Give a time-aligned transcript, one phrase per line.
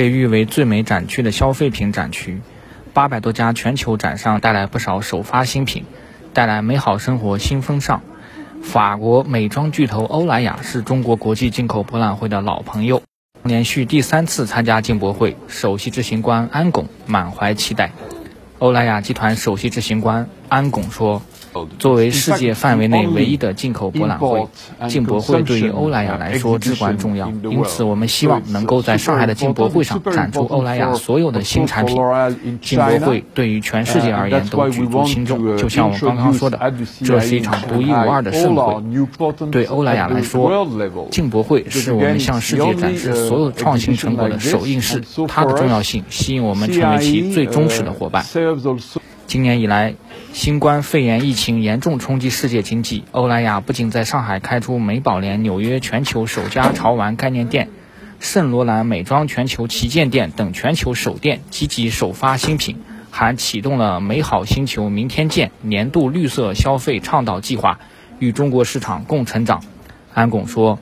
[0.00, 2.40] 被誉为最美展区的消费品展区，
[2.94, 5.84] 八百多家全球展商带来不少首发新品，
[6.32, 8.00] 带来美好生活新风尚。
[8.62, 13.02] 法国美妆巨头欧莱雅是中国国际进口博览会的老朋友，
[13.42, 17.92] 连续第三次参加进博会，首席执行官安拱满怀期待。
[18.58, 21.22] 欧莱雅集团首席执行官安拱说。
[21.80, 24.46] 作为世界范围内唯一的进口博览会，
[24.88, 27.28] 进博会对于欧莱雅来说至关重要。
[27.28, 31.96] 因此，我们希望能够在上海的进博会上展出欧莱雅所有的新产品。
[32.62, 35.56] 进博会对于全世界而言都举足轻重。
[35.56, 38.80] 就像我刚刚说的，这是一场独一无二的盛会。
[39.50, 40.68] 对欧莱雅来说，
[41.10, 45.02] 进博会是我们向世界展示所有创新成果的首映式。
[45.26, 48.24] 它的重要性吸引我们成为其最忠实的伙伴。
[49.26, 49.94] 今年以来，
[50.32, 53.04] 新冠肺炎疫情严重冲击世界经济。
[53.10, 57.68] 欧莱雅不仅在上海开出美宝莲纽约全球首家潮玩概念店，
[58.20, 62.76] 圣罗兰美妆全球旗舰店等全球首店积极首发新品，
[63.10, 67.80] 还启动了“美好星球明天见”年度绿色消费倡导计划，
[68.18, 69.62] 与中国市场共成长。
[70.14, 70.78] 安拱说。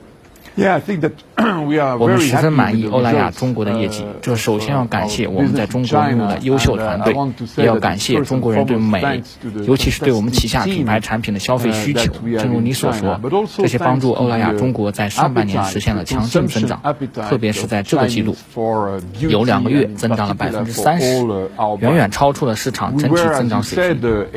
[1.97, 4.05] 我们十分满意欧莱雅中国的业绩。
[4.21, 7.15] 这首先要感谢我们在中国拥有的优秀团队，
[7.55, 9.23] 也要感谢中国人对美，
[9.65, 12.11] 尤其是对我们旗下品牌产品的消费需求。
[12.37, 13.19] 正如你所说，
[13.57, 16.81] 这些帮助欧莱雅中国在上半年实现了强劲增长，
[17.29, 18.35] 特别是在这个季度，
[19.19, 21.25] 有两个月增长了百分之三十，
[21.79, 24.27] 远远超出了市场整体增长水平。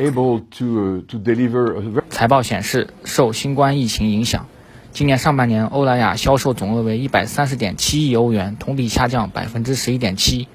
[2.09, 4.45] 财报显示，受新冠疫情影响。
[4.93, 10.47] 今年上半年，欧莱雅销售总额为一百三十点七亿欧元，同比下降百分之十一点七。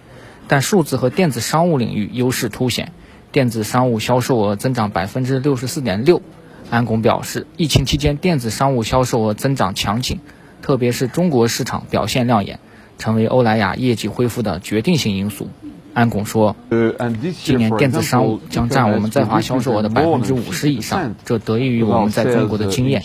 [0.46, 2.92] 但数字和电子商务领域优势凸显，
[3.32, 6.22] 电子商务销售额增长百分之六十四点六。
[6.70, 10.20] 安拱表示，疫情期间电子商务销售额增长强劲，
[10.62, 12.60] 特别是中国市场表现亮眼，
[12.96, 15.48] 成为欧莱雅业绩恢复的决定性因素。
[15.98, 16.54] 安拱说，
[17.42, 23.02] 今年电子商务将占我们在华销售额的百分之五十以上，这得益于我们在中国的经验。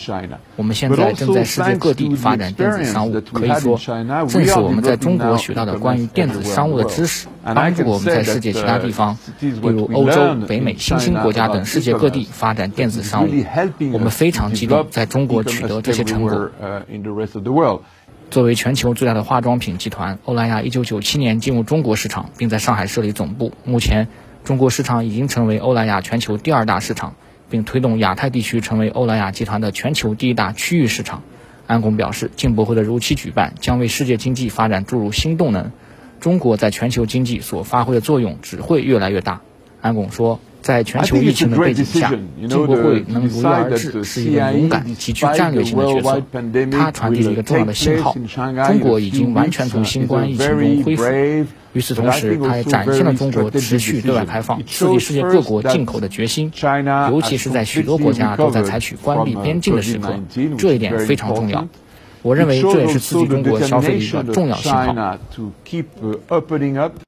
[0.56, 3.80] 我们现在正在世界各地发展电子商务，可以说，
[4.28, 13.32] 正是我们在中国学到的关于电子商务的知识，帮助我们在世界其他地方，例如欧洲、北美、新兴国家等世界各地发展电子商务。
[13.92, 16.52] 我们非常激动在中国取得这些成果。
[18.34, 23.52] 作为全球最大的化妆品集团，欧莱雅1997年进入中国市场，并在上海设立总部。
[23.64, 24.08] 目前，
[24.44, 27.14] 中国市场已经成为欧莱雅全球第二大市场，
[27.52, 31.22] 并推动亚太地区成为欧莱雅集团的全球第一大区域市场。
[31.68, 35.72] 安拱表示，进博会的如期举办将为世界经济发展注入新动能，
[36.20, 39.42] 中国在全球经济所发挥的作用只会越来越大。
[39.80, 40.40] 安拱说。
[40.64, 46.24] 在全球疫情的背景下，进博会能如约而至，是一个勇敢、极具战略性的决策。
[46.72, 48.16] 它传递了一个重要的信号：
[48.68, 51.04] 中国已经完全从新冠疫情中恢复。
[51.74, 56.52] 与此同时，它也展现了中国持续对外开放、刺激世界各国进口的决心，
[57.12, 60.18] 尤其是在许多国家都在采取关闭边境的时刻，
[60.58, 61.68] 这一点非常重要。
[62.22, 65.20] 我认为这也是刺激中国消费的一个重要信号。